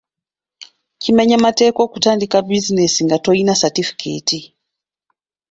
[1.01, 4.39] Kimenya mateeka okutandika bizineesi nga tolina satifiketi?